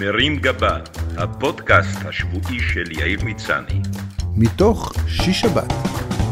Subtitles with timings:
[0.00, 0.78] מרים גבה,
[1.16, 3.80] הפודקאסט השבועי של יאיר מצני.
[4.36, 5.72] מתוך שיש שבת,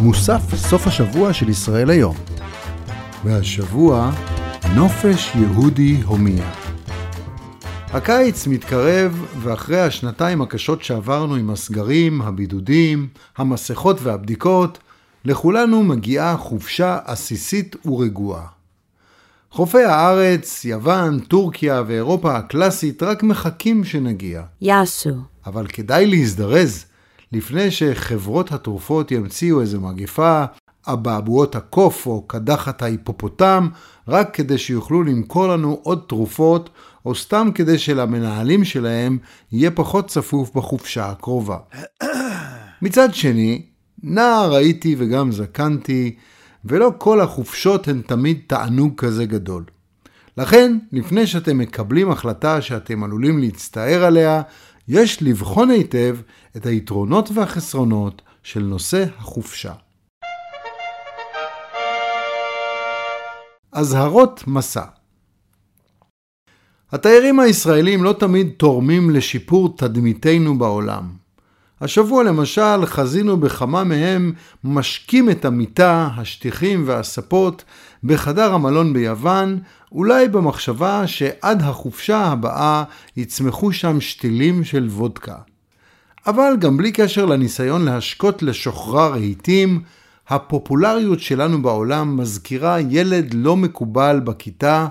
[0.00, 2.16] מוסף סוף השבוע של ישראל היום.
[3.24, 4.10] והשבוע,
[4.74, 6.50] נופש יהודי הומיה.
[7.92, 14.78] הקיץ מתקרב, ואחרי השנתיים הקשות שעברנו עם הסגרים, הבידודים, המסכות והבדיקות,
[15.24, 18.46] לכולנו מגיעה חופשה עסיסית ורגועה.
[19.54, 24.42] חופי הארץ, יוון, טורקיה ואירופה הקלאסית רק מחכים שנגיע.
[24.60, 25.10] יאסו.
[25.46, 26.84] אבל כדאי להזדרז
[27.32, 30.44] לפני שחברות התרופות ימציאו איזה מגפה,
[30.86, 33.68] אבעבועות הקוף או קדחת ההיפופוטם,
[34.08, 36.70] רק כדי שיוכלו למכור לנו עוד תרופות,
[37.06, 39.18] או סתם כדי שלמנהלים שלהם
[39.52, 41.58] יהיה פחות צפוף בחופשה הקרובה.
[42.82, 43.62] מצד שני,
[44.02, 46.16] נער הייתי וגם זקנתי,
[46.64, 49.64] ולא כל החופשות הן תמיד תענוג כזה גדול.
[50.36, 54.42] לכן, לפני שאתם מקבלים החלטה שאתם עלולים להצטער עליה,
[54.88, 56.16] יש לבחון היטב
[56.56, 59.72] את היתרונות והחסרונות של נושא החופשה.
[63.72, 64.84] אזהרות מסע
[66.92, 71.23] התיירים הישראלים לא תמיד תורמים לשיפור תדמיתנו בעולם.
[71.80, 74.32] השבוע למשל חזינו בכמה מהם
[74.64, 77.64] משקים את המיטה, השטיחים והספות
[78.04, 79.58] בחדר המלון ביוון,
[79.92, 82.84] אולי במחשבה שעד החופשה הבאה
[83.16, 85.36] יצמחו שם שתילים של וודקה.
[86.26, 89.82] אבל גם בלי קשר לניסיון להשקות לשוחרר רהיטים,
[90.28, 94.86] הפופולריות שלנו בעולם מזכירה ילד לא מקובל בכיתה,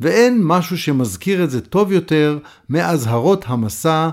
[0.00, 4.08] ואין משהו שמזכיר את זה טוב יותר מאזהרות המסע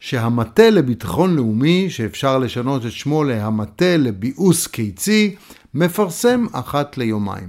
[0.00, 5.34] שהמטה לביטחון לאומי, שאפשר לשנות את שמו להמטה לביאוס קיצי,
[5.74, 7.48] מפרסם אחת ליומיים.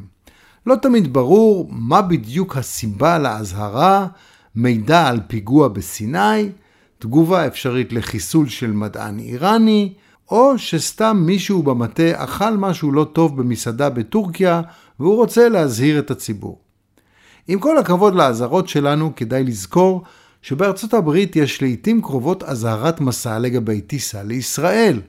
[0.66, 4.08] לא תמיד ברור מה בדיוק הסיבה לאזהרה,
[4.56, 6.50] מידע על פיגוע בסיני,
[7.00, 9.94] תגובה אפשרית לחיסול של מדען איראני,
[10.32, 14.62] או שסתם מישהו במטה אכל משהו לא טוב במסעדה בטורקיה
[15.00, 16.60] והוא רוצה להזהיר את הציבור.
[17.48, 20.04] עם כל הכבוד לאזהרות שלנו, כדאי לזכור
[20.42, 25.02] שבארצות הברית יש לעיתים קרובות אזהרת מסע לגבי טיסה לישראל,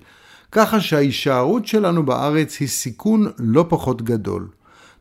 [0.53, 4.49] ככה שההישארות שלנו בארץ היא סיכון לא פחות גדול.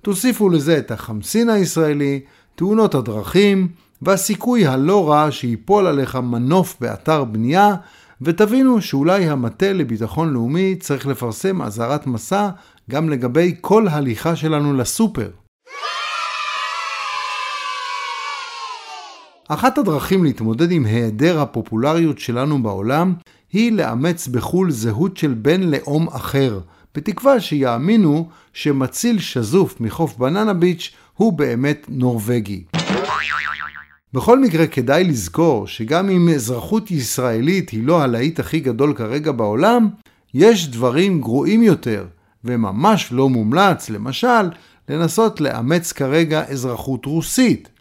[0.01, 2.19] תוסיפו לזה את החמסין הישראלי,
[2.55, 3.67] תאונות הדרכים,
[4.01, 7.75] והסיכוי הלא רע שיפול עליך מנוף באתר בנייה,
[8.21, 12.49] ותבינו שאולי המטה לביטחון לאומי צריך לפרסם אזהרת מסע
[12.89, 15.29] גם לגבי כל הליכה שלנו לסופר.
[19.47, 23.13] אחת הדרכים להתמודד עם היעדר הפופולריות שלנו בעולם
[23.53, 26.59] היא לאמץ בחו"ל זהות של בן לאום אחר,
[26.95, 32.63] בתקווה שיאמינו שמציל שזוף מחוף בננה ביץ' הוא באמת נורבגי.
[34.13, 39.89] בכל מקרה כדאי לזכור שגם אם אזרחות ישראלית היא לא הלהיט הכי גדול כרגע בעולם,
[40.33, 42.05] יש דברים גרועים יותר,
[42.43, 44.49] וממש לא מומלץ, למשל,
[44.89, 47.76] לנסות לאמץ כרגע אזרחות רוסית.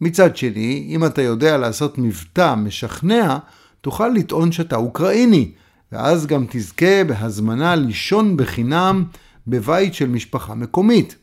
[0.00, 3.38] מצד שני, אם אתה יודע לעשות מבטא משכנע,
[3.80, 5.52] תוכל לטעון שאתה אוקראיני,
[5.92, 9.04] ואז גם תזכה בהזמנה לישון בחינם
[9.46, 11.16] בבית של משפחה מקומית.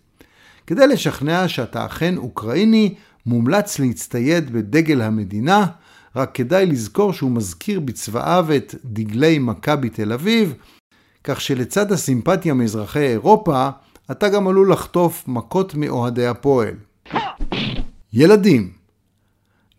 [0.68, 2.94] כדי לשכנע שאתה אכן אוקראיני,
[3.26, 5.66] מומלץ להצטייד בדגל המדינה,
[6.16, 10.54] רק כדאי לזכור שהוא מזכיר בצבעיו את דגלי מכבי תל אביב,
[11.24, 13.70] כך שלצד הסימפתיה מאזרחי אירופה,
[14.12, 16.87] אתה גם עלול לחטוף מכות מאוהדי הפועל.
[18.20, 18.70] ילדים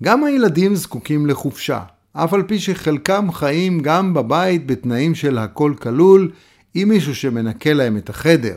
[0.02, 1.80] גם הילדים זקוקים לחופשה,
[2.12, 6.30] אף על פי שחלקם חיים גם בבית בתנאים של הכל כלול,
[6.74, 8.54] עם מישהו שמנקה להם את החדר.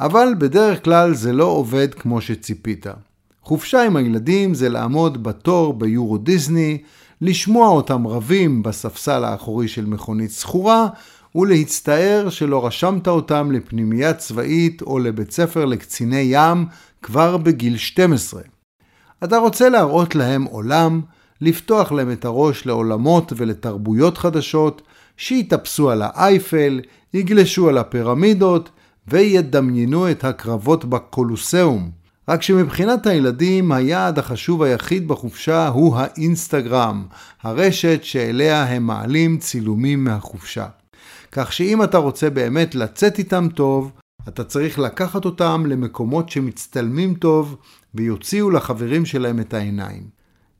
[0.00, 2.86] אבל בדרך כלל זה לא עובד כמו שציפית.
[3.42, 6.78] חופשה עם הילדים זה לעמוד בתור ביורו דיסני,
[7.20, 10.88] לשמוע אותם רבים בספסל האחורי של מכונית סחורה,
[11.34, 16.66] ולהצטער שלא רשמת אותם לפנימייה צבאית או לבית ספר לקציני ים
[17.02, 18.42] כבר בגיל 12.
[19.24, 21.00] אתה רוצה להראות להם עולם,
[21.40, 24.82] לפתוח להם את הראש לעולמות ולתרבויות חדשות,
[25.16, 26.80] שיתאפסו על האייפל,
[27.14, 28.70] יגלשו על הפירמידות
[29.08, 31.90] וידמיינו את הקרבות בקולוסיאום.
[32.28, 37.04] רק שמבחינת הילדים היעד החשוב היחיד בחופשה הוא האינסטגרם,
[37.42, 40.66] הרשת שאליה הם מעלים צילומים מהחופשה.
[41.32, 43.92] כך שאם אתה רוצה באמת לצאת איתם טוב,
[44.28, 47.56] אתה צריך לקחת אותם למקומות שמצטלמים טוב
[47.94, 50.02] ויוציאו לחברים שלהם את העיניים.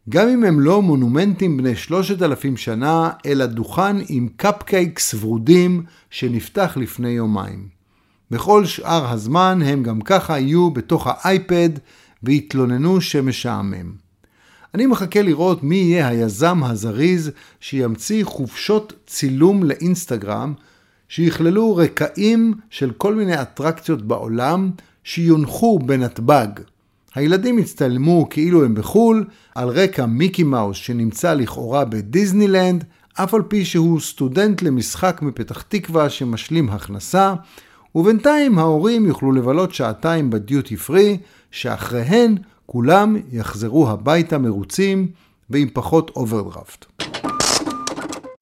[0.09, 6.77] גם אם הם לא מונומנטים בני שלושת אלפים שנה, אלא דוכן עם קפקייקס ורודים שנפתח
[6.77, 7.69] לפני יומיים.
[8.31, 11.71] בכל שאר הזמן הם גם ככה יהיו בתוך האייפד
[12.23, 13.93] ויתלוננו שמשעמם.
[14.75, 17.31] אני מחכה לראות מי יהיה היזם הזריז
[17.61, 20.55] שימציא חופשות צילום לאינסטגרם
[21.09, 24.71] שיכללו רקעים של כל מיני אטרקציות בעולם
[25.05, 26.49] שיונחו בנתב"ג.
[27.15, 29.25] הילדים יצטלמו כאילו הם בחו"ל,
[29.55, 32.85] על רקע מיקי מאוס שנמצא לכאורה בדיסנילנד,
[33.15, 37.35] אף על פי שהוא סטודנט למשחק מפתח תקווה שמשלים הכנסה,
[37.95, 41.19] ובינתיים ההורים יוכלו לבלות שעתיים בדיוטי פרי,
[41.51, 45.09] שאחריהן כולם יחזרו הביתה מרוצים
[45.51, 46.85] ועם פחות אוברדרפט.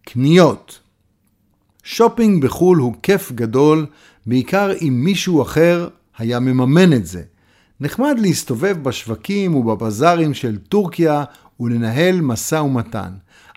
[0.05, 0.81] קניות
[1.89, 3.87] שופינג בחו"ל הוא כיף גדול,
[4.27, 5.89] בעיקר אם מישהו אחר
[6.19, 7.23] היה מממן את זה.
[7.81, 11.25] נחמד להסתובב בשווקים ובבזארים של טורקיה
[11.61, 13.13] ולנהל משא ומתן.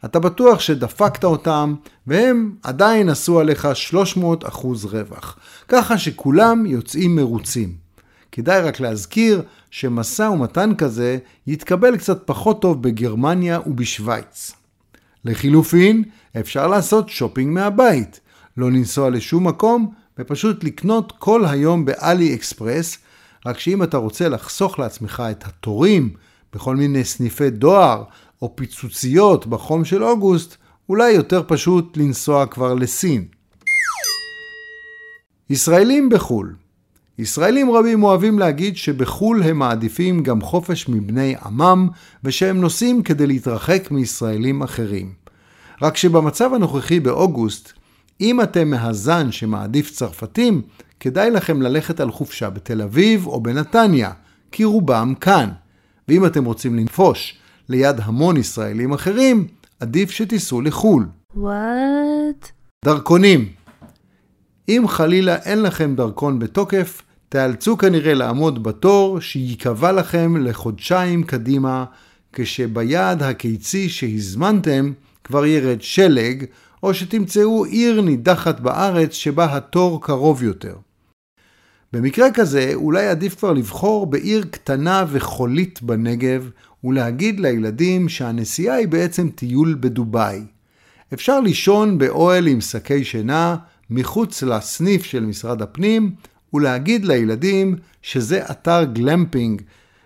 [0.05, 1.75] אתה בטוח שדפקת אותם,
[2.07, 5.37] והם עדיין עשו עליך 300 אחוז רווח.
[5.67, 7.73] ככה שכולם יוצאים מרוצים.
[8.31, 9.41] כדאי רק להזכיר
[9.71, 11.17] שמשא ומתן כזה
[11.47, 14.53] יתקבל קצת פחות טוב בגרמניה ובשוויץ.
[15.25, 16.03] לחילופין,
[16.39, 18.19] אפשר לעשות שופינג מהבית.
[18.57, 22.97] לא לנסוע לשום מקום, ופשוט לקנות כל היום באלי אקספרס,
[23.45, 26.09] רק שאם אתה רוצה לחסוך לעצמך את התורים
[26.53, 28.03] בכל מיני סניפי דואר
[28.41, 30.55] או פיצוציות בחום של אוגוסט,
[30.89, 33.25] אולי יותר פשוט לנסוע כבר לסין.
[35.49, 36.55] ישראלים בחו"ל
[37.19, 41.87] ישראלים רבים אוהבים להגיד שבחו"ל הם מעדיפים גם חופש מבני עמם,
[42.23, 45.13] ושהם נוסעים כדי להתרחק מישראלים אחרים.
[45.81, 47.73] רק שבמצב הנוכחי באוגוסט,
[48.21, 50.61] אם אתם מהזן שמעדיף צרפתים,
[50.99, 54.11] כדאי לכם ללכת על חופשה בתל אביב או בנתניה,
[54.51, 55.49] כי רובם כאן.
[56.07, 57.37] ואם אתם רוצים לנפוש
[57.69, 59.47] ליד המון ישראלים אחרים,
[59.79, 61.05] עדיף שתיסעו לחו"ל.
[61.37, 62.47] What?
[62.85, 63.49] דרכונים
[64.69, 71.85] אם חלילה אין לכם דרכון בתוקף, תיאלצו כנראה לעמוד בתור שייקבע לכם לחודשיים קדימה,
[72.33, 74.91] כשביעד הקיצי שהזמנתם
[75.29, 76.45] כבר ירד שלג,
[76.83, 80.75] או שתמצאו עיר נידחת בארץ שבה התור קרוב יותר.
[81.93, 86.49] במקרה כזה, אולי עדיף כבר לבחור בעיר קטנה וחולית בנגב,
[86.83, 90.41] ולהגיד לילדים שהנסיעה היא בעצם טיול בדובאי.
[91.13, 93.55] אפשר לישון באוהל עם שקי שינה,
[93.89, 96.11] מחוץ לסניף של משרד הפנים,
[96.53, 99.61] ולהגיד לילדים שזה אתר גלמפינג,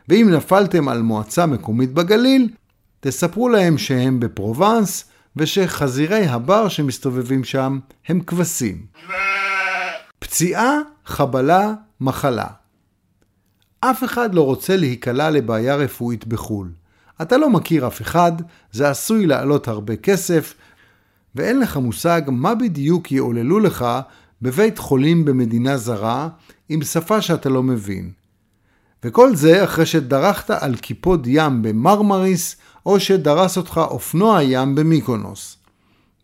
[0.09, 2.49] ואם נפלתם על מועצה מקומית בגליל,
[2.99, 8.85] תספרו להם שהם בפרובנס, ושחזירי הבר שמסתובבים שם הם כבשים.
[10.19, 12.47] פציעה, חבלה, מחלה.
[13.79, 16.71] אף אחד לא רוצה להיקלע לבעיה רפואית בחו"ל.
[17.21, 18.31] אתה לא מכיר אף אחד,
[18.71, 20.53] זה עשוי לעלות הרבה כסף,
[21.35, 23.85] ואין לך מושג מה בדיוק יעוללו לך
[24.41, 26.29] בבית חולים במדינה זרה,
[26.69, 28.11] עם שפה שאתה לא מבין.
[29.03, 35.57] וכל זה אחרי שדרכת על קיפוד ים במרמריס, או שדרס אותך אופנוע ים במיקונוס.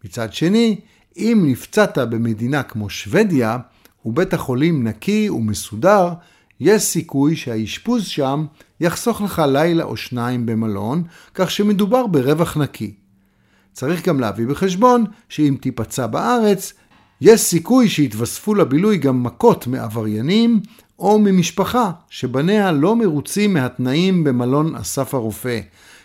[0.04, 0.80] מצד שני,
[1.18, 3.58] אם נפצעת במדינה כמו שוודיה,
[4.06, 6.14] ובית החולים נקי ומסודר,
[6.60, 8.46] יש סיכוי שהאשפוז שם
[8.80, 11.04] יחסוך לך לילה או שניים במלון,
[11.34, 12.94] כך שמדובר ברווח נקי.
[13.74, 16.74] צריך גם להביא בחשבון שאם תיפצע בארץ,
[17.22, 20.60] יש סיכוי שיתווספו לבילוי גם מכות מעבריינים
[21.00, 25.60] או ממשפחה שבניה לא מרוצים מהתנאים במלון אסף הרופא,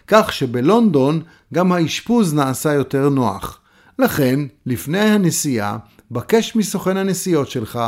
[0.06, 1.22] כך שבלונדון
[1.54, 3.60] גם האשפוז נעשה יותר נוח.
[3.98, 5.78] לכן, לפני הנסיעה,
[6.10, 7.80] בקש מסוכן הנסיעות שלך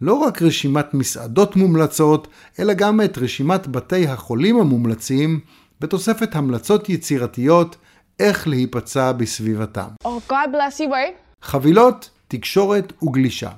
[0.00, 2.28] לא רק רשימת מסעדות מומלצות,
[2.58, 5.40] אלא גם את רשימת בתי החולים המומלצים,
[5.80, 7.76] בתוספת המלצות יצירתיות
[8.20, 9.88] איך להיפצע בסביבתם.
[10.04, 11.42] Oh, God bless you, word.
[11.42, 13.50] חבילות, תקשורת וגלישה.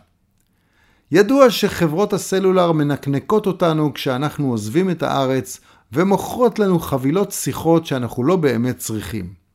[1.12, 5.60] ידוע שחברות הסלולר מנקנקות אותנו כשאנחנו עוזבים את הארץ
[5.92, 9.46] ומוכרות לנו חבילות שיחות שאנחנו לא באמת צריכים.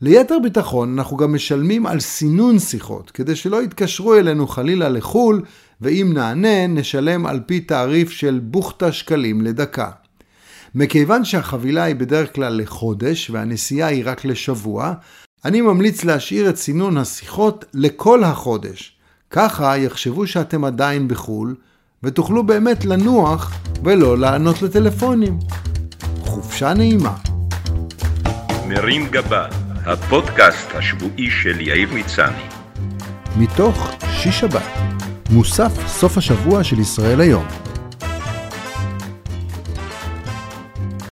[0.00, 5.42] ליתר ביטחון אנחנו גם משלמים על סינון שיחות, כדי שלא יתקשרו אלינו חלילה לחו"ל,
[5.80, 9.90] ואם נענה נשלם על פי תעריף של בוכטה שקלים לדקה.
[10.74, 14.94] מכיוון שהחבילה היא בדרך כלל לחודש והנסיעה היא רק לשבוע,
[15.44, 18.96] אני ממליץ להשאיר את סינון השיחות לכל החודש.
[19.30, 21.54] ככה יחשבו שאתם עדיין בחו"ל,
[22.02, 23.52] ותוכלו באמת לנוח
[23.84, 25.38] ולא לענות לטלפונים.
[26.56, 27.14] חופשה נעימה.
[28.68, 29.46] מרים גבה,
[29.86, 32.42] הפודקאסט השבועי של יאיר מצני.
[33.36, 34.62] מתוך שיש שבת,
[35.30, 37.65] מוסף סוף השבוע של ישראל היום.